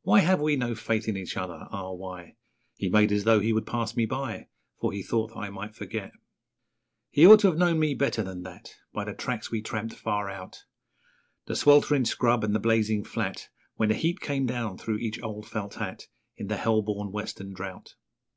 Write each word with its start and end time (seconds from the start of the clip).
Why 0.00 0.18
have 0.18 0.40
we 0.40 0.56
no 0.56 0.74
faith 0.74 1.06
in 1.06 1.16
each 1.16 1.36
other? 1.36 1.68
Ah, 1.70 1.92
why? 1.92 2.34
He 2.74 2.88
made 2.88 3.12
as 3.12 3.22
though 3.22 3.38
he 3.38 3.52
would 3.52 3.64
pass 3.64 3.94
me 3.94 4.06
by, 4.06 4.48
For 4.80 4.90
he 4.90 5.04
thought 5.04 5.28
that 5.34 5.38
I 5.38 5.50
might 5.50 5.76
forget. 5.76 6.10
He 7.12 7.24
ought 7.28 7.38
to 7.42 7.46
have 7.46 7.58
known 7.58 7.78
me 7.78 7.94
better 7.94 8.24
than 8.24 8.42
that, 8.42 8.74
By 8.92 9.04
the 9.04 9.14
tracks 9.14 9.52
we 9.52 9.62
tramped 9.62 9.94
far 9.94 10.28
out 10.28 10.64
The 11.46 11.54
sweltering 11.54 12.06
scrub 12.06 12.42
and 12.42 12.56
the 12.56 12.58
blazing 12.58 13.04
flat, 13.04 13.50
When 13.76 13.90
the 13.90 13.94
heat 13.94 14.18
came 14.18 14.46
down 14.46 14.78
through 14.78 14.98
each 14.98 15.22
old 15.22 15.46
felt 15.46 15.76
hat 15.76 16.08
In 16.36 16.48
the 16.48 16.56
hell 16.56 16.82
born 16.82 17.12
western 17.12 17.52
drought. 17.54 17.94